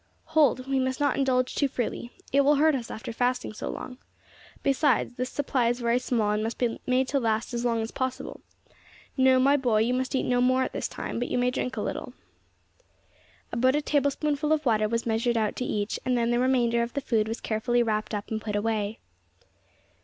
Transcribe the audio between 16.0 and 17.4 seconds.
and then the remainder of the food was